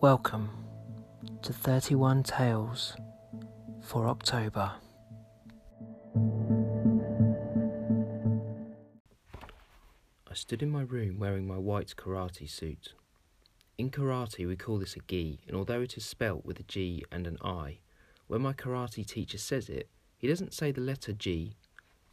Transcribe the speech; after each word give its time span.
Welcome 0.00 0.50
to 1.42 1.52
31 1.52 2.22
Tales 2.22 2.96
for 3.82 4.06
October. 4.06 4.70
I 10.30 10.34
stood 10.34 10.62
in 10.62 10.70
my 10.70 10.82
room 10.82 11.18
wearing 11.18 11.48
my 11.48 11.58
white 11.58 11.94
karate 11.96 12.48
suit. 12.48 12.94
In 13.76 13.90
karate, 13.90 14.46
we 14.46 14.54
call 14.54 14.78
this 14.78 14.94
a 14.94 15.00
gi, 15.00 15.40
and 15.48 15.56
although 15.56 15.80
it 15.80 15.96
is 15.96 16.04
spelt 16.04 16.44
with 16.44 16.60
a 16.60 16.64
G 16.64 17.02
and 17.10 17.26
an 17.26 17.36
I, 17.42 17.78
when 18.28 18.42
my 18.42 18.52
karate 18.52 19.04
teacher 19.04 19.38
says 19.38 19.68
it, 19.68 19.88
he 20.16 20.28
doesn't 20.28 20.54
say 20.54 20.70
the 20.70 20.80
letter 20.80 21.12
G, 21.12 21.56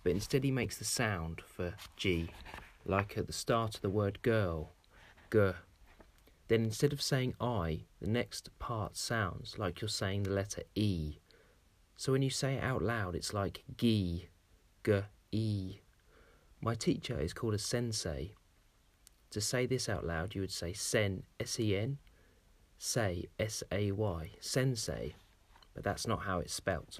but 0.01 0.11
instead 0.11 0.43
he 0.43 0.49
makes 0.49 0.79
the 0.79 0.85
sound 0.85 1.43
for 1.45 1.75
G, 1.95 2.31
like 2.83 3.15
at 3.15 3.27
the 3.27 3.33
start 3.33 3.75
of 3.75 3.81
the 3.81 3.91
word 3.91 4.23
girl, 4.23 4.71
g. 5.31 5.51
Then 6.47 6.63
instead 6.63 6.93
of 6.93 7.01
saying 7.01 7.35
I, 7.41 7.85
the 7.99 8.07
next 8.07 8.49
part 8.59 8.97
sounds 8.97 9.57
like 9.57 9.81
you're 9.81 9.87
saying 9.89 10.23
the 10.23 10.31
letter 10.31 10.63
E. 10.75 11.19
So 11.97 12.11
when 12.11 12.21
you 12.21 12.29
say 12.29 12.55
it 12.55 12.63
out 12.63 12.81
loud, 12.81 13.15
it's 13.15 13.33
like 13.33 13.63
gi, 13.77 14.29
g, 14.83 15.01
e. 15.31 15.79
My 16.61 16.75
teacher 16.75 17.19
is 17.19 17.33
called 17.33 17.53
a 17.53 17.59
sensei. 17.59 18.33
To 19.31 19.41
say 19.41 19.65
this 19.65 19.89
out 19.89 20.05
loud, 20.05 20.35
you 20.35 20.41
would 20.41 20.51
say 20.51 20.71
sen, 20.73 21.23
S 21.39 21.59
E 21.59 21.75
N, 21.75 21.97
say, 22.77 23.25
S 23.39 23.63
A 23.71 23.91
Y, 23.91 24.31
sensei, 24.39 25.15
but 25.73 25.83
that's 25.83 26.07
not 26.07 26.21
how 26.21 26.39
it's 26.39 26.53
spelt. 26.53 26.99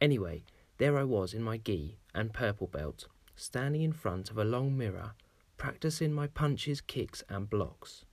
Anyway, 0.00 0.44
there 0.78 0.98
I 0.98 1.04
was 1.04 1.34
in 1.34 1.42
my 1.42 1.58
gi 1.58 1.98
and 2.14 2.32
purple 2.32 2.66
belt, 2.66 3.06
standing 3.36 3.82
in 3.82 3.92
front 3.92 4.30
of 4.30 4.38
a 4.38 4.44
long 4.44 4.76
mirror, 4.76 5.12
practicing 5.56 6.12
my 6.12 6.26
punches, 6.26 6.80
kicks, 6.80 7.22
and 7.28 7.48
blocks. 7.48 8.04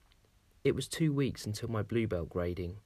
It 0.64 0.76
was 0.76 0.88
two 0.90 1.14
weeks 1.14 1.46
until 1.46 1.70
my 1.70 1.82
blue 1.82 2.06
belt 2.06 2.30
grading. 2.30 2.78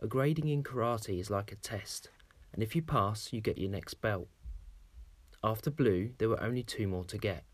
A 0.00 0.06
grading 0.06 0.48
in 0.48 0.62
karate 0.62 1.20
is 1.20 1.30
like 1.30 1.52
a 1.52 1.56
test, 1.56 2.10
and 2.52 2.62
if 2.62 2.74
you 2.74 2.80
pass, 2.80 3.32
you 3.32 3.40
get 3.40 3.58
your 3.58 3.70
next 3.70 3.94
belt. 4.00 4.28
After 5.44 5.70
blue, 5.70 6.12
there 6.18 6.28
were 6.28 6.42
only 6.42 6.62
two 6.62 6.88
more 6.88 7.04
to 7.04 7.18
get 7.18 7.44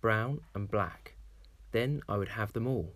brown 0.00 0.40
and 0.54 0.70
black. 0.70 1.16
Then 1.72 2.02
I 2.08 2.16
would 2.18 2.28
have 2.28 2.52
them 2.52 2.66
all. 2.66 2.94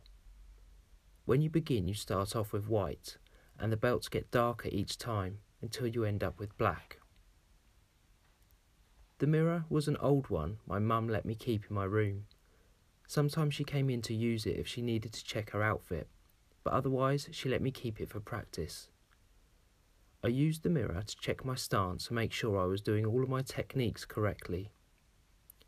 When 1.25 1.41
you 1.41 1.51
begin, 1.51 1.89
you 1.89 1.95
start 1.95 2.37
off 2.37 2.53
with 2.53 2.69
white, 2.69 3.17
and 3.59 3.73
the 3.73 3.77
belts 3.77 4.09
get 4.09 4.31
darker 4.31 4.69
each 4.71 4.99
time 4.99 5.39
until 5.61 5.87
you 5.87 6.05
end 6.05 6.23
up 6.23 6.39
with 6.39 6.57
black. 6.59 6.99
The 9.19 9.27
mirror 9.27 9.65
was 9.69 9.89
an 9.89 9.97
old 9.97 10.31
one 10.31 10.59
my 10.67 10.79
mum 10.79 11.09
let 11.09 11.25
me 11.25 11.35
keep 11.35 11.65
in 11.69 11.75
my 11.75 11.85
room. 11.85 12.27
Sometimes 13.13 13.53
she 13.53 13.63
came 13.63 13.91
in 13.91 14.01
to 14.01 14.15
use 14.15 14.47
it 14.47 14.57
if 14.57 14.67
she 14.67 14.81
needed 14.81 15.13
to 15.13 15.23
check 15.23 15.51
her 15.51 15.63
outfit, 15.63 16.09
but 16.65 16.73
otherwise 16.73 17.29
she 17.31 17.47
let 17.47 17.61
me 17.61 17.71
keep 17.71 18.01
it 18.01 18.09
for 18.09 18.21
practice. 18.21 18.89
I 20.25 20.29
used 20.29 20.63
the 20.63 20.71
mirror 20.71 21.03
to 21.07 21.17
check 21.19 21.45
my 21.45 21.55
stance 21.55 22.09
and 22.09 22.15
make 22.15 22.33
sure 22.33 22.59
I 22.59 22.65
was 22.65 22.81
doing 22.81 23.05
all 23.05 23.23
of 23.23 23.29
my 23.29 23.43
techniques 23.43 24.07
correctly, 24.07 24.71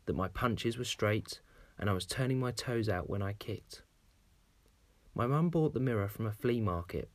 that 0.07 0.15
my 0.15 0.27
punches 0.27 0.79
were 0.79 0.85
straight 0.85 1.39
and 1.77 1.87
I 1.87 1.93
was 1.93 2.07
turning 2.07 2.39
my 2.39 2.49
toes 2.49 2.89
out 2.89 3.11
when 3.11 3.21
I 3.21 3.33
kicked. 3.33 3.83
My 5.13 5.27
mum 5.27 5.51
bought 5.51 5.75
the 5.75 5.79
mirror 5.79 6.07
from 6.07 6.25
a 6.25 6.31
flea 6.31 6.61
market. 6.61 7.11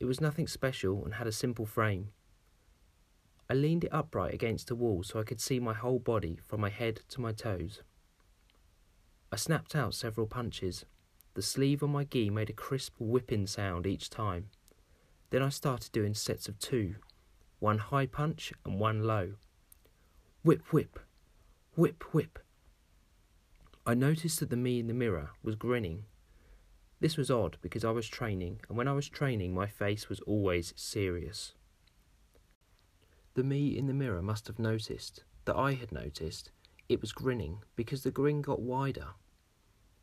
It 0.00 0.06
was 0.06 0.18
nothing 0.18 0.46
special 0.46 1.04
and 1.04 1.12
had 1.12 1.26
a 1.26 1.30
simple 1.30 1.66
frame. 1.66 2.08
I 3.50 3.52
leaned 3.52 3.84
it 3.84 3.92
upright 3.92 4.32
against 4.32 4.70
a 4.70 4.74
wall 4.74 5.02
so 5.02 5.20
I 5.20 5.24
could 5.24 5.42
see 5.42 5.60
my 5.60 5.74
whole 5.74 5.98
body 5.98 6.38
from 6.42 6.62
my 6.62 6.70
head 6.70 7.02
to 7.10 7.20
my 7.20 7.32
toes. 7.32 7.82
I 9.32 9.36
snapped 9.36 9.74
out 9.74 9.94
several 9.94 10.26
punches. 10.26 10.84
The 11.32 11.40
sleeve 11.40 11.82
on 11.82 11.90
my 11.90 12.04
gi 12.04 12.28
made 12.28 12.50
a 12.50 12.52
crisp 12.52 12.96
whipping 12.98 13.46
sound 13.46 13.86
each 13.86 14.10
time. 14.10 14.50
Then 15.30 15.42
I 15.42 15.48
started 15.48 15.90
doing 15.90 16.12
sets 16.12 16.48
of 16.48 16.58
two 16.58 16.96
one 17.58 17.78
high 17.78 18.06
punch 18.06 18.52
and 18.66 18.78
one 18.78 19.04
low. 19.04 19.34
Whip, 20.42 20.72
whip, 20.72 20.98
whip, 21.76 22.12
whip. 22.12 22.40
I 23.86 23.94
noticed 23.94 24.40
that 24.40 24.50
the 24.50 24.56
me 24.56 24.80
in 24.80 24.88
the 24.88 24.94
mirror 24.94 25.30
was 25.42 25.54
grinning. 25.54 26.04
This 27.00 27.16
was 27.16 27.30
odd 27.30 27.56
because 27.62 27.84
I 27.84 27.90
was 27.90 28.08
training, 28.08 28.60
and 28.68 28.76
when 28.76 28.88
I 28.88 28.92
was 28.92 29.08
training, 29.08 29.54
my 29.54 29.66
face 29.66 30.08
was 30.08 30.20
always 30.20 30.74
serious. 30.76 31.54
The 33.34 33.44
me 33.44 33.78
in 33.78 33.86
the 33.86 33.94
mirror 33.94 34.22
must 34.22 34.46
have 34.48 34.58
noticed 34.58 35.24
that 35.46 35.56
I 35.56 35.72
had 35.72 35.90
noticed 35.90 36.50
it 36.92 37.00
was 37.00 37.12
grinning 37.12 37.58
because 37.76 38.02
the 38.02 38.10
grin 38.10 38.42
got 38.42 38.60
wider. 38.60 39.08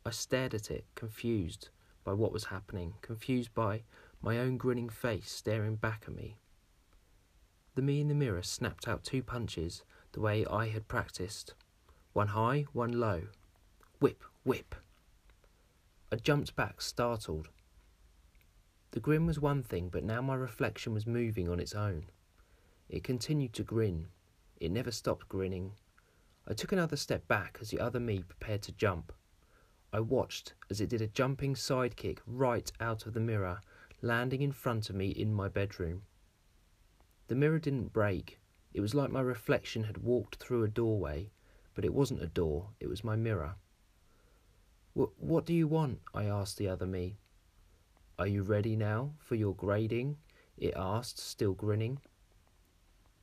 I 0.04 0.10
stared 0.10 0.54
at 0.54 0.70
it, 0.70 0.86
confused 0.94 1.68
by 2.04 2.12
what 2.12 2.32
was 2.32 2.44
happening, 2.46 2.94
confused 3.02 3.54
by 3.54 3.82
my 4.22 4.38
own 4.38 4.56
grinning 4.56 4.88
face 4.88 5.30
staring 5.30 5.76
back 5.76 6.04
at 6.06 6.14
me. 6.14 6.38
The 7.74 7.82
me 7.82 8.00
in 8.00 8.08
the 8.08 8.14
mirror 8.14 8.42
snapped 8.42 8.88
out 8.88 9.04
two 9.04 9.22
punches 9.22 9.84
the 10.12 10.20
way 10.20 10.44
I 10.44 10.68
had 10.68 10.88
practiced 10.88 11.54
one 12.12 12.28
high, 12.28 12.66
one 12.72 12.92
low. 12.92 13.28
Whip, 14.00 14.24
whip. 14.42 14.74
I 16.10 16.16
jumped 16.16 16.56
back, 16.56 16.80
startled. 16.80 17.48
The 18.90 19.00
grin 19.00 19.26
was 19.26 19.38
one 19.38 19.62
thing, 19.62 19.88
but 19.88 20.02
now 20.02 20.20
my 20.20 20.34
reflection 20.34 20.92
was 20.92 21.06
moving 21.06 21.48
on 21.48 21.60
its 21.60 21.74
own. 21.74 22.06
It 22.88 23.04
continued 23.04 23.52
to 23.54 23.62
grin. 23.62 24.08
It 24.60 24.72
never 24.72 24.90
stopped 24.90 25.28
grinning. 25.28 25.74
I 26.50 26.52
took 26.52 26.72
another 26.72 26.96
step 26.96 27.28
back 27.28 27.58
as 27.60 27.70
the 27.70 27.78
other 27.78 28.00
me 28.00 28.24
prepared 28.24 28.62
to 28.62 28.72
jump. 28.72 29.12
I 29.92 30.00
watched 30.00 30.54
as 30.68 30.80
it 30.80 30.88
did 30.88 31.00
a 31.00 31.06
jumping 31.06 31.54
side 31.54 31.94
kick 31.94 32.20
right 32.26 32.70
out 32.80 33.06
of 33.06 33.14
the 33.14 33.20
mirror, 33.20 33.60
landing 34.02 34.42
in 34.42 34.50
front 34.50 34.90
of 34.90 34.96
me 34.96 35.10
in 35.10 35.32
my 35.32 35.46
bedroom. 35.46 36.02
The 37.28 37.36
mirror 37.36 37.60
didn't 37.60 37.92
break. 37.92 38.40
It 38.74 38.80
was 38.80 38.96
like 38.96 39.12
my 39.12 39.20
reflection 39.20 39.84
had 39.84 39.98
walked 39.98 40.36
through 40.36 40.64
a 40.64 40.68
doorway, 40.68 41.30
but 41.74 41.84
it 41.84 41.94
wasn't 41.94 42.22
a 42.22 42.26
door, 42.26 42.70
it 42.80 42.88
was 42.88 43.04
my 43.04 43.14
mirror. 43.14 43.54
What 44.94 45.46
do 45.46 45.54
you 45.54 45.68
want? 45.68 46.00
I 46.12 46.24
asked 46.24 46.58
the 46.58 46.66
other 46.66 46.86
me. 46.86 47.16
Are 48.18 48.26
you 48.26 48.42
ready 48.42 48.74
now 48.74 49.12
for 49.20 49.36
your 49.36 49.54
grading? 49.54 50.16
It 50.58 50.74
asked, 50.76 51.20
still 51.20 51.52
grinning. 51.52 52.00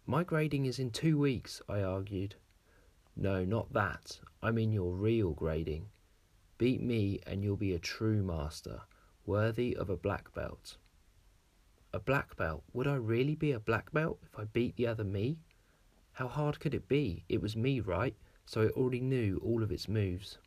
My 0.05 0.23
grading 0.23 0.65
is 0.65 0.79
in 0.79 0.91
two 0.91 1.17
weeks, 1.17 1.61
I 1.67 1.81
argued. 1.81 2.35
No, 3.19 3.43
not 3.43 3.73
that. 3.73 4.19
I 4.43 4.51
mean 4.51 4.71
your 4.71 4.93
real 4.93 5.31
grading. 5.31 5.89
Beat 6.59 6.83
me 6.83 7.19
and 7.25 7.43
you'll 7.43 7.57
be 7.57 7.73
a 7.73 7.79
true 7.79 8.21
master, 8.21 8.81
worthy 9.25 9.75
of 9.75 9.89
a 9.89 9.97
black 9.97 10.31
belt. 10.35 10.77
A 11.93 11.99
black 11.99 12.37
belt? 12.37 12.63
Would 12.73 12.85
I 12.85 12.93
really 12.93 13.33
be 13.33 13.51
a 13.53 13.59
black 13.59 13.91
belt 13.91 14.19
if 14.21 14.37
I 14.37 14.43
beat 14.43 14.75
the 14.75 14.85
other 14.85 15.03
me? 15.03 15.39
How 16.13 16.27
hard 16.27 16.59
could 16.59 16.75
it 16.75 16.87
be? 16.87 17.23
It 17.27 17.41
was 17.41 17.55
me, 17.55 17.79
right? 17.79 18.15
So 18.45 18.61
I 18.61 18.67
already 18.69 19.01
knew 19.01 19.41
all 19.43 19.63
of 19.63 19.71
its 19.71 19.87
moves. 19.87 20.37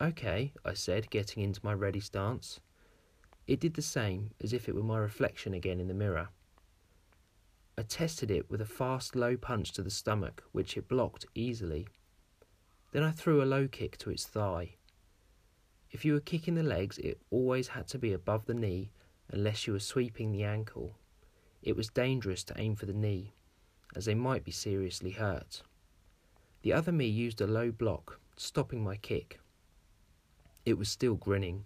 Okay, 0.00 0.52
I 0.64 0.74
said, 0.74 1.10
getting 1.10 1.42
into 1.42 1.60
my 1.64 1.72
ready 1.72 2.00
stance. 2.00 2.60
It 3.48 3.58
did 3.58 3.74
the 3.74 3.82
same, 3.82 4.30
as 4.40 4.52
if 4.52 4.68
it 4.68 4.74
were 4.76 4.82
my 4.82 4.98
reflection 4.98 5.54
again 5.54 5.80
in 5.80 5.88
the 5.88 5.94
mirror. 5.94 6.28
I 7.78 7.82
tested 7.82 8.30
it 8.30 8.50
with 8.50 8.62
a 8.62 8.66
fast 8.66 9.14
low 9.14 9.36
punch 9.36 9.72
to 9.72 9.82
the 9.82 9.90
stomach, 9.90 10.42
which 10.52 10.76
it 10.76 10.88
blocked 10.88 11.26
easily. 11.34 11.86
Then 12.92 13.02
I 13.02 13.10
threw 13.10 13.42
a 13.42 13.44
low 13.44 13.68
kick 13.68 13.98
to 13.98 14.10
its 14.10 14.24
thigh. 14.24 14.76
If 15.90 16.04
you 16.04 16.14
were 16.14 16.20
kicking 16.20 16.54
the 16.54 16.62
legs, 16.62 16.98
it 16.98 17.20
always 17.30 17.68
had 17.68 17.86
to 17.88 17.98
be 17.98 18.12
above 18.12 18.46
the 18.46 18.54
knee 18.54 18.90
unless 19.30 19.66
you 19.66 19.74
were 19.74 19.80
sweeping 19.80 20.32
the 20.32 20.44
ankle. 20.44 20.96
It 21.62 21.76
was 21.76 21.88
dangerous 21.88 22.44
to 22.44 22.58
aim 22.58 22.76
for 22.76 22.86
the 22.86 22.92
knee, 22.92 23.34
as 23.94 24.06
they 24.06 24.14
might 24.14 24.44
be 24.44 24.52
seriously 24.52 25.10
hurt. 25.10 25.62
The 26.62 26.72
other 26.72 26.92
me 26.92 27.06
used 27.06 27.40
a 27.40 27.46
low 27.46 27.70
block, 27.70 28.20
stopping 28.36 28.82
my 28.82 28.96
kick. 28.96 29.38
It 30.64 30.78
was 30.78 30.88
still 30.88 31.14
grinning. 31.14 31.64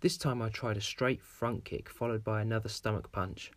This 0.00 0.16
time 0.16 0.42
I 0.42 0.48
tried 0.48 0.76
a 0.76 0.82
straight 0.82 1.22
front 1.22 1.64
kick 1.64 1.88
followed 1.88 2.24
by 2.24 2.40
another 2.40 2.68
stomach 2.68 3.12
punch. 3.12 3.52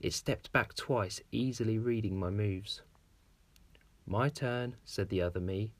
It 0.00 0.12
stepped 0.12 0.52
back 0.52 0.74
twice, 0.74 1.20
easily 1.32 1.78
reading 1.78 2.18
my 2.18 2.30
moves. 2.30 2.82
My 4.06 4.28
turn, 4.28 4.76
said 4.84 5.08
the 5.08 5.22
other 5.22 5.40
me. 5.40 5.72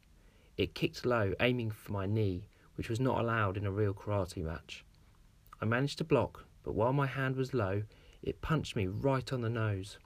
It 0.56 0.74
kicked 0.74 1.04
low, 1.04 1.34
aiming 1.38 1.70
for 1.70 1.92
my 1.92 2.06
knee, 2.06 2.48
which 2.76 2.88
was 2.88 2.98
not 2.98 3.20
allowed 3.20 3.56
in 3.56 3.66
a 3.66 3.70
real 3.70 3.94
karate 3.94 4.42
match. 4.42 4.84
I 5.60 5.64
managed 5.64 5.98
to 5.98 6.04
block, 6.04 6.44
but 6.62 6.74
while 6.74 6.92
my 6.92 7.06
hand 7.06 7.36
was 7.36 7.54
low, 7.54 7.82
it 8.22 8.40
punched 8.40 8.74
me 8.74 8.86
right 8.86 9.32
on 9.32 9.42
the 9.42 9.50
nose. 9.50 9.98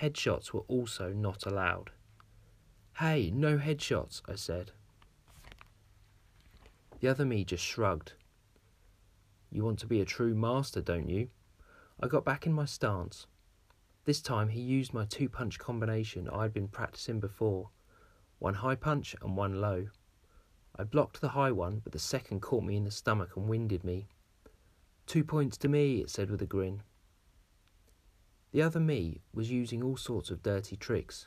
Headshots 0.00 0.52
were 0.52 0.64
also 0.68 1.12
not 1.12 1.46
allowed. 1.46 1.90
Hey, 2.98 3.30
no 3.30 3.58
headshots, 3.58 4.22
I 4.26 4.34
said. 4.34 4.72
The 7.00 7.08
other 7.08 7.24
me 7.24 7.44
just 7.44 7.64
shrugged. 7.64 8.14
You 9.52 9.64
want 9.64 9.78
to 9.80 9.86
be 9.86 10.00
a 10.00 10.04
true 10.04 10.34
master, 10.34 10.80
don't 10.80 11.08
you? 11.08 11.28
I 12.00 12.06
got 12.06 12.24
back 12.24 12.46
in 12.46 12.52
my 12.52 12.64
stance. 12.64 13.26
This 14.04 14.20
time 14.22 14.50
he 14.50 14.60
used 14.60 14.94
my 14.94 15.04
two 15.04 15.28
punch 15.28 15.58
combination 15.58 16.28
I 16.28 16.42
had 16.42 16.54
been 16.54 16.68
practicing 16.68 17.18
before 17.18 17.70
one 18.38 18.54
high 18.54 18.76
punch 18.76 19.16
and 19.20 19.36
one 19.36 19.60
low. 19.60 19.88
I 20.76 20.84
blocked 20.84 21.20
the 21.20 21.30
high 21.30 21.50
one, 21.50 21.80
but 21.82 21.92
the 21.92 21.98
second 21.98 22.40
caught 22.40 22.62
me 22.62 22.76
in 22.76 22.84
the 22.84 22.92
stomach 22.92 23.36
and 23.36 23.48
winded 23.48 23.82
me. 23.82 24.06
Two 25.06 25.24
points 25.24 25.56
to 25.58 25.68
me, 25.68 26.00
it 26.00 26.10
said 26.10 26.30
with 26.30 26.40
a 26.40 26.46
grin. 26.46 26.82
The 28.52 28.62
other 28.62 28.78
me 28.78 29.20
was 29.34 29.50
using 29.50 29.82
all 29.82 29.96
sorts 29.96 30.30
of 30.30 30.42
dirty 30.42 30.76
tricks. 30.76 31.26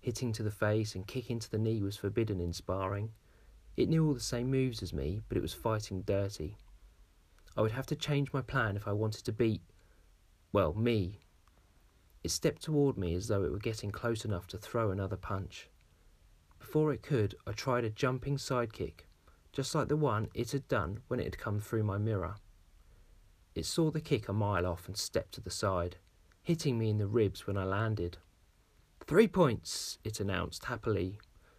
Hitting 0.00 0.32
to 0.34 0.42
the 0.42 0.50
face 0.50 0.94
and 0.94 1.06
kicking 1.06 1.38
to 1.38 1.50
the 1.50 1.58
knee 1.58 1.80
was 1.80 1.96
forbidden 1.96 2.40
in 2.40 2.52
sparring. 2.52 3.12
It 3.76 3.88
knew 3.88 4.06
all 4.06 4.14
the 4.14 4.20
same 4.20 4.50
moves 4.50 4.82
as 4.82 4.92
me, 4.92 5.22
but 5.28 5.38
it 5.38 5.42
was 5.42 5.54
fighting 5.54 6.02
dirty. 6.02 6.58
I 7.56 7.62
would 7.62 7.72
have 7.72 7.86
to 7.86 7.96
change 7.96 8.34
my 8.34 8.42
plan 8.42 8.76
if 8.76 8.86
I 8.86 8.92
wanted 8.92 9.24
to 9.24 9.32
beat, 9.32 9.62
well, 10.52 10.74
me. 10.74 11.20
It 12.22 12.30
stepped 12.30 12.62
toward 12.62 12.98
me 12.98 13.14
as 13.14 13.28
though 13.28 13.44
it 13.44 13.52
were 13.52 13.58
getting 13.58 13.90
close 13.90 14.24
enough 14.24 14.46
to 14.48 14.58
throw 14.58 14.90
another 14.90 15.16
punch. 15.16 15.68
Before 16.58 16.92
it 16.92 17.02
could, 17.02 17.34
I 17.46 17.52
tried 17.52 17.84
a 17.84 17.90
jumping 17.90 18.36
sidekick, 18.36 19.06
just 19.52 19.74
like 19.74 19.88
the 19.88 19.96
one 19.96 20.28
it 20.34 20.50
had 20.52 20.68
done 20.68 21.00
when 21.08 21.18
it 21.20 21.24
had 21.24 21.38
come 21.38 21.60
through 21.60 21.84
my 21.84 21.98
mirror. 21.98 22.36
It 23.54 23.64
saw 23.64 23.90
the 23.90 24.00
kick 24.00 24.28
a 24.28 24.32
mile 24.32 24.66
off 24.66 24.86
and 24.86 24.96
stepped 24.96 25.32
to 25.34 25.40
the 25.40 25.50
side, 25.50 25.96
hitting 26.42 26.78
me 26.78 26.90
in 26.90 26.98
the 26.98 27.06
ribs 27.06 27.46
when 27.46 27.56
I 27.56 27.64
landed. 27.64 28.18
Three 29.06 29.26
points, 29.26 29.98
it 30.04 30.20
announced 30.20 30.66
happily, 30.66 31.18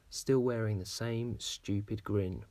still 0.09 0.39
wearing 0.39 0.79
the 0.79 0.85
same 0.85 1.39
stupid 1.39 2.03
grin. 2.03 2.45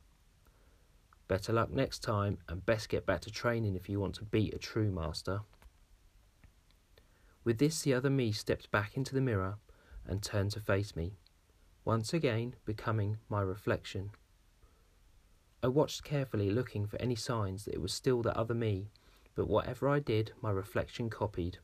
Better 1.27 1.53
luck 1.53 1.71
next 1.71 1.99
time, 1.99 2.39
and 2.49 2.65
best 2.65 2.89
get 2.89 3.05
back 3.05 3.21
to 3.21 3.31
training 3.31 3.75
if 3.75 3.87
you 3.87 3.99
want 3.99 4.15
to 4.15 4.25
beat 4.25 4.53
a 4.53 4.59
true 4.59 4.91
master. 4.91 5.41
With 7.43 7.57
this, 7.57 7.81
the 7.81 7.93
other 7.93 8.09
me 8.09 8.31
stepped 8.31 8.69
back 8.71 8.95
into 8.95 9.15
the 9.15 9.21
mirror 9.21 9.57
and 10.05 10.21
turned 10.21 10.51
to 10.51 10.59
face 10.59 10.95
me, 10.95 11.17
once 11.83 12.13
again 12.13 12.55
becoming 12.65 13.17
my 13.29 13.41
reflection. 13.41 14.11
I 15.63 15.67
watched 15.67 16.03
carefully, 16.03 16.49
looking 16.51 16.85
for 16.85 16.99
any 17.01 17.15
signs 17.15 17.65
that 17.65 17.73
it 17.73 17.81
was 17.81 17.93
still 17.93 18.21
the 18.21 18.37
other 18.37 18.53
me, 18.53 18.91
but 19.35 19.47
whatever 19.47 19.89
I 19.89 19.99
did, 19.99 20.33
my 20.41 20.51
reflection 20.51 21.09
copied. 21.09 21.59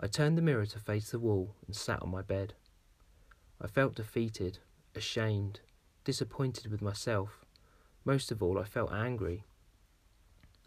I 0.00 0.06
turned 0.06 0.38
the 0.38 0.42
mirror 0.42 0.66
to 0.66 0.78
face 0.78 1.10
the 1.10 1.18
wall 1.18 1.56
and 1.66 1.74
sat 1.74 2.02
on 2.02 2.10
my 2.10 2.22
bed. 2.22 2.54
I 3.60 3.66
felt 3.66 3.96
defeated, 3.96 4.58
ashamed, 4.94 5.60
disappointed 6.04 6.70
with 6.70 6.80
myself. 6.80 7.44
Most 8.04 8.30
of 8.30 8.42
all, 8.42 8.58
I 8.58 8.64
felt 8.64 8.92
angry. 8.92 9.44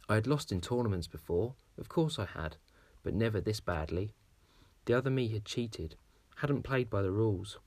I 0.09 0.15
had 0.15 0.27
lost 0.27 0.51
in 0.51 0.59
tournaments 0.59 1.07
before, 1.07 1.55
of 1.77 1.87
course 1.87 2.19
I 2.19 2.25
had, 2.25 2.57
but 3.03 3.13
never 3.13 3.41
this 3.41 3.59
badly. 3.59 4.13
The 4.85 4.93
other 4.93 5.09
me 5.09 5.27
had 5.29 5.45
cheated, 5.45 5.95
hadn't 6.37 6.63
played 6.63 6.89
by 6.89 7.01
the 7.01 7.11
rules. 7.11 7.59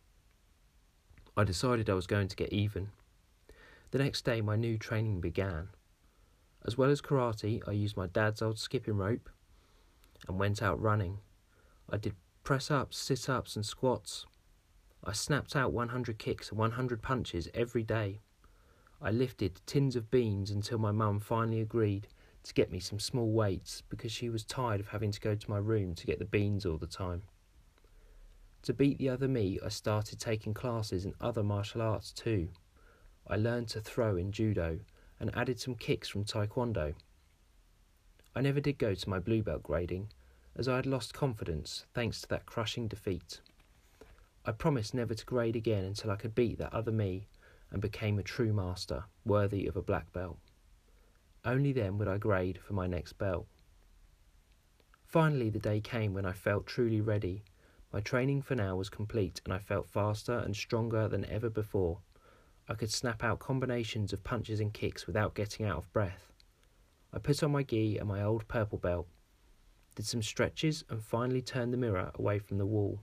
I 1.37 1.45
decided 1.45 1.91
I 1.91 1.95
was 1.95 2.07
going 2.07 2.29
to 2.29 2.37
get 2.37 2.53
even. 2.53 2.91
The 3.91 3.99
next 3.99 4.25
day, 4.25 4.41
my 4.41 4.57
new 4.57 4.79
training 4.79 5.21
began. 5.21 5.69
As 6.65 6.79
well 6.79 6.91
as 6.91 7.03
karate, 7.03 7.63
I 7.69 7.73
used 7.73 7.97
my 7.97 8.07
dad's 8.07 8.43
old 8.43 8.59
skipping 8.59 8.97
rope 8.97 9.29
and 10.27 10.39
went 10.39 10.63
out 10.63 10.81
running. 10.81 11.19
I 11.91 11.99
did 11.99 12.15
press 12.43 12.71
ups, 12.71 12.97
sit 12.97 13.29
ups, 13.29 13.57
and 13.57 13.67
squats. 13.67 14.27
I 15.05 15.13
snapped 15.13 15.55
out 15.55 15.73
100 15.73 16.19
kicks 16.19 16.51
and 16.51 16.59
100 16.59 17.03
punches 17.03 17.49
every 17.53 17.83
day. 17.83 18.21
I 19.03 19.11
lifted 19.11 19.61
tins 19.67 19.97
of 19.97 20.11
beans 20.11 20.51
until 20.51 20.79
my 20.79 20.93
mum 20.93 21.21
finally 21.21 21.61
agreed 21.61 22.09
to 22.45 22.55
get 22.55 22.71
me 22.71 22.79
some 22.79 23.01
small 23.01 23.31
weights 23.33 23.83
because 23.89 24.13
she 24.13 24.29
was 24.29 24.45
tired 24.45 24.81
of 24.81 24.89
having 24.89 25.11
to 25.11 25.21
go 25.21 25.35
to 25.35 25.51
my 25.51 25.59
room 25.59 25.95
to 25.95 26.07
get 26.07 26.19
the 26.19 26.25
beans 26.25 26.65
all 26.65 26.79
the 26.79 26.87
time. 26.87 27.23
To 28.63 28.73
beat 28.73 28.99
the 28.99 29.09
other 29.09 29.29
me, 29.29 29.59
I 29.65 29.69
started 29.69 30.21
taking 30.21 30.55
classes 30.55 31.05
in 31.05 31.15
other 31.21 31.43
martial 31.43 31.83
arts 31.83 32.13
too. 32.13 32.49
I 33.27 33.37
learned 33.37 33.69
to 33.69 33.81
throw 33.81 34.17
in 34.17 34.33
judo 34.33 34.81
and 35.19 35.35
added 35.35 35.59
some 35.59 35.75
kicks 35.75 36.09
from 36.09 36.25
taekwondo. 36.25 36.95
I 38.35 38.41
never 38.41 38.61
did 38.61 38.79
go 38.79 38.95
to 38.95 39.11
my 39.11 39.19
blue 39.19 39.43
belt 39.43 39.63
grading 39.63 40.09
as 40.57 40.69
I 40.69 40.77
had 40.77 40.87
lost 40.87 41.15
confidence 41.15 41.87
thanks 41.95 42.21
to 42.21 42.29
that 42.29 42.47
crushing 42.47 42.89
defeat. 42.89 43.41
I 44.45 44.53
promised 44.53 44.93
never 44.93 45.15
to 45.15 45.25
grade 45.25 45.57
again 45.57 45.85
until 45.85 46.11
I 46.11 46.17
could 46.17 46.35
beat 46.35 46.59
that 46.59 46.75
other 46.75 46.93
me 46.93 47.29
and 47.71 47.81
became 47.81 48.19
a 48.19 48.23
true 48.23 48.53
master, 48.53 49.05
worthy 49.25 49.67
of 49.67 49.77
a 49.77 49.83
black 49.83 50.13
belt. 50.13 50.39
Only 51.45 51.73
then 51.73 51.99
would 51.99 52.09
I 52.09 52.19
grade 52.19 52.59
for 52.59 52.73
my 52.73 52.87
next 52.87 53.15
belt. 53.15 53.47
Finally, 55.05 55.51
the 55.51 55.59
day 55.59 55.81
came 55.81 56.15
when 56.15 56.25
I 56.25 56.33
felt 56.33 56.67
truly 56.67 57.01
ready. 57.01 57.45
My 57.93 58.01
training 58.01 58.43
for 58.43 58.55
now 58.55 58.77
was 58.77 58.89
complete, 58.89 59.41
and 59.45 59.53
I 59.53 59.59
felt 59.59 59.89
faster 59.89 60.39
and 60.39 60.57
stronger 60.57 61.07
than 61.07 61.25
ever 61.27 61.51
before. 61.51 62.01
I 62.69 62.75
could 62.75 62.91
snap 62.91 63.23
out 63.23 63.39
combinations 63.39 64.13
of 64.13 64.25
punches 64.25 64.59
and 64.59 64.73
kicks 64.73 65.07
without 65.07 65.35
getting 65.35 65.67
out 65.67 65.79
of 65.79 65.93
breath. 65.93 66.33
I 67.13 67.19
put 67.19 67.43
on 67.43 67.53
my 67.53 67.63
gi 67.63 67.99
and 67.99 68.09
my 68.09 68.23
old 68.23 68.49
purple 68.49 68.79
belt 68.79 69.07
did 69.95 70.07
some 70.07 70.23
stretches, 70.23 70.85
and 70.89 71.03
finally 71.03 71.41
turned 71.41 71.73
the 71.73 71.79
mirror 71.79 72.11
away 72.15 72.39
from 72.39 72.59
the 72.59 72.67
wall, 72.67 73.01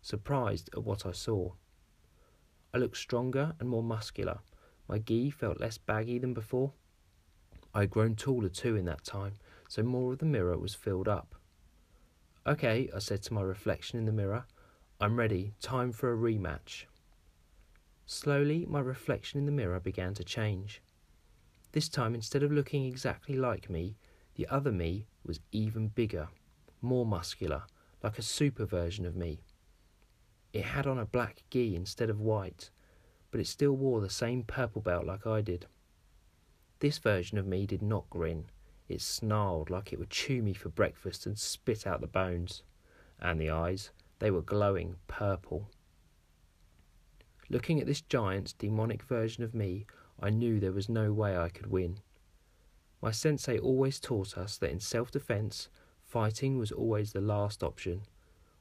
surprised 0.00 0.70
at 0.72 0.82
what 0.82 1.04
I 1.04 1.12
saw. 1.12 1.52
I 2.72 2.78
looked 2.78 2.96
stronger 2.96 3.54
and 3.60 3.68
more 3.68 3.82
muscular. 3.82 4.38
My 4.88 4.98
gi 4.98 5.30
felt 5.30 5.60
less 5.60 5.76
baggy 5.76 6.18
than 6.18 6.32
before. 6.32 6.72
I 7.74 7.80
had 7.80 7.90
grown 7.90 8.14
taller 8.14 8.48
too 8.48 8.76
in 8.76 8.84
that 8.84 9.04
time, 9.04 9.34
so 9.68 9.82
more 9.82 10.12
of 10.12 10.18
the 10.18 10.26
mirror 10.26 10.56
was 10.56 10.74
filled 10.74 11.08
up. 11.08 11.34
Okay, 12.46 12.88
I 12.94 12.98
said 13.00 13.22
to 13.24 13.34
my 13.34 13.42
reflection 13.42 13.98
in 13.98 14.04
the 14.04 14.12
mirror, 14.12 14.44
I'm 15.00 15.18
ready, 15.18 15.54
time 15.60 15.90
for 15.90 16.12
a 16.12 16.16
rematch. 16.16 16.84
Slowly, 18.06 18.64
my 18.68 18.80
reflection 18.80 19.40
in 19.40 19.46
the 19.46 19.52
mirror 19.52 19.80
began 19.80 20.14
to 20.14 20.24
change. 20.24 20.82
This 21.72 21.88
time, 21.88 22.14
instead 22.14 22.44
of 22.44 22.52
looking 22.52 22.84
exactly 22.84 23.36
like 23.36 23.68
me, 23.68 23.96
the 24.36 24.46
other 24.48 24.70
me 24.70 25.06
was 25.24 25.40
even 25.50 25.88
bigger, 25.88 26.28
more 26.80 27.04
muscular, 27.04 27.62
like 28.02 28.18
a 28.18 28.22
super 28.22 28.66
version 28.66 29.04
of 29.04 29.16
me. 29.16 29.40
It 30.52 30.64
had 30.64 30.86
on 30.86 30.98
a 30.98 31.06
black 31.06 31.42
gi 31.50 31.74
instead 31.74 32.10
of 32.10 32.20
white, 32.20 32.70
but 33.32 33.40
it 33.40 33.48
still 33.48 33.72
wore 33.72 34.00
the 34.00 34.10
same 34.10 34.44
purple 34.44 34.82
belt 34.82 35.04
like 35.06 35.26
I 35.26 35.40
did. 35.40 35.66
This 36.80 36.98
version 36.98 37.38
of 37.38 37.46
me 37.46 37.66
did 37.66 37.82
not 37.82 38.10
grin. 38.10 38.46
It 38.88 39.00
snarled 39.00 39.70
like 39.70 39.92
it 39.92 39.98
would 39.98 40.10
chew 40.10 40.42
me 40.42 40.52
for 40.52 40.68
breakfast 40.68 41.26
and 41.26 41.38
spit 41.38 41.86
out 41.86 42.00
the 42.00 42.06
bones. 42.06 42.62
And 43.18 43.40
the 43.40 43.50
eyes, 43.50 43.90
they 44.18 44.30
were 44.30 44.42
glowing 44.42 44.96
purple. 45.06 45.70
Looking 47.48 47.80
at 47.80 47.86
this 47.86 48.00
giant's 48.00 48.52
demonic 48.52 49.02
version 49.02 49.44
of 49.44 49.54
me, 49.54 49.86
I 50.20 50.30
knew 50.30 50.60
there 50.60 50.72
was 50.72 50.88
no 50.88 51.12
way 51.12 51.36
I 51.36 51.48
could 51.48 51.66
win. 51.66 52.00
My 53.02 53.10
sensei 53.10 53.58
always 53.58 54.00
taught 54.00 54.38
us 54.38 54.56
that 54.58 54.70
in 54.70 54.80
self 54.80 55.10
defense, 55.10 55.68
fighting 56.02 56.58
was 56.58 56.72
always 56.72 57.12
the 57.12 57.20
last 57.20 57.62
option. 57.62 58.02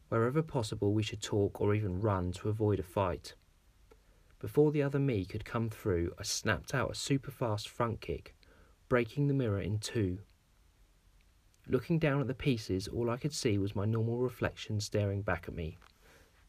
Wherever 0.10 0.42
possible, 0.42 0.94
we 0.94 1.04
should 1.04 1.22
talk 1.22 1.62
or 1.62 1.74
even 1.74 2.02
run 2.02 2.32
to 2.34 2.50
avoid 2.50 2.80
a 2.80 2.84
fight. 2.84 3.36
Before 4.44 4.74
the 4.74 4.84
other 4.84 5.00
me 5.00 5.24
could 5.24 5.46
come 5.46 5.70
through, 5.70 6.12
I 6.20 6.24
snapped 6.24 6.76
out 6.76 6.92
a 6.92 6.96
super 6.96 7.32
fast 7.32 7.70
front 7.70 8.02
kick, 8.02 8.36
breaking 8.90 9.30
the 9.30 9.34
mirror 9.34 9.62
in 9.62 9.80
two. 9.80 10.20
Looking 11.66 11.98
down 11.98 12.20
at 12.20 12.28
the 12.28 12.34
pieces, 12.34 12.90
all 12.90 13.10
I 13.10 13.16
could 13.16 13.34
see 13.34 13.58
was 13.58 13.74
my 13.74 13.86
normal 13.86 14.18
reflection 14.18 14.82
staring 14.82 15.22
back 15.22 15.46
at 15.48 15.56
me. 15.56 15.78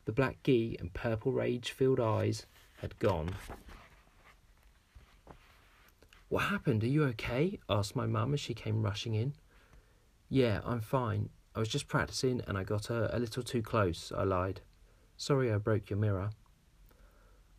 The 0.06 0.12
black 0.12 0.42
gi 0.42 0.76
and 0.80 0.92
purple 0.92 1.30
rage 1.30 1.70
filled 1.70 2.00
eyes 2.00 2.46
had 2.78 2.98
gone. 2.98 3.36
What 6.28 6.46
happened? 6.46 6.82
Are 6.82 6.88
you 6.88 7.04
okay? 7.04 7.60
asked 7.70 7.94
my 7.94 8.06
mum 8.06 8.34
as 8.34 8.40
she 8.40 8.54
came 8.54 8.82
rushing 8.82 9.14
in. 9.14 9.34
Yeah, 10.28 10.62
I'm 10.64 10.80
fine. 10.80 11.28
I 11.54 11.60
was 11.60 11.68
just 11.68 11.86
practicing 11.86 12.42
and 12.48 12.58
I 12.58 12.64
got 12.64 12.90
a, 12.90 13.16
a 13.16 13.20
little 13.20 13.44
too 13.44 13.62
close, 13.62 14.10
I 14.10 14.24
lied. 14.24 14.62
Sorry 15.16 15.52
I 15.52 15.58
broke 15.58 15.90
your 15.90 16.00
mirror. 16.00 16.30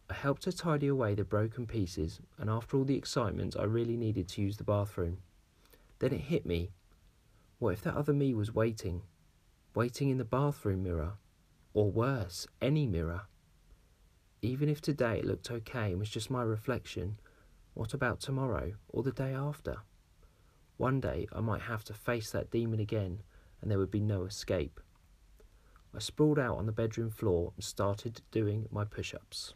I 0.09 0.13
helped 0.13 0.45
her 0.45 0.51
tidy 0.51 0.87
away 0.87 1.15
the 1.15 1.23
broken 1.23 1.65
pieces, 1.65 2.19
and 2.37 2.49
after 2.49 2.77
all 2.77 2.83
the 2.83 2.97
excitement, 2.97 3.55
I 3.57 3.63
really 3.63 3.97
needed 3.97 4.27
to 4.29 4.41
use 4.41 4.57
the 4.57 4.63
bathroom. 4.63 5.17
Then 5.99 6.13
it 6.13 6.21
hit 6.21 6.45
me. 6.45 6.71
What 7.57 7.73
if 7.73 7.81
that 7.81 7.95
other 7.95 8.13
me 8.13 8.33
was 8.33 8.53
waiting? 8.53 9.01
Waiting 9.73 10.09
in 10.09 10.17
the 10.17 10.25
bathroom 10.25 10.83
mirror? 10.83 11.13
Or 11.73 11.91
worse, 11.91 12.47
any 12.61 12.85
mirror? 12.85 13.23
Even 14.41 14.69
if 14.69 14.79
today 14.79 15.19
it 15.19 15.25
looked 15.25 15.49
okay 15.49 15.89
and 15.89 15.99
was 15.99 16.09
just 16.09 16.29
my 16.29 16.43
reflection, 16.43 17.19
what 17.73 17.93
about 17.93 18.19
tomorrow 18.19 18.73
or 18.89 19.01
the 19.01 19.11
day 19.11 19.33
after? 19.33 19.77
One 20.77 20.99
day 20.99 21.27
I 21.33 21.41
might 21.41 21.61
have 21.61 21.83
to 21.85 21.93
face 21.93 22.31
that 22.31 22.51
demon 22.51 22.79
again 22.79 23.23
and 23.61 23.71
there 23.71 23.79
would 23.79 23.91
be 23.91 23.99
no 23.99 24.25
escape. 24.25 24.79
I 25.93 25.99
sprawled 25.99 26.37
out 26.37 26.57
on 26.57 26.67
the 26.67 26.71
bedroom 26.71 27.09
floor 27.09 27.53
and 27.55 27.63
started 27.63 28.21
doing 28.31 28.67
my 28.71 28.85
push 28.85 29.13
ups. 29.13 29.55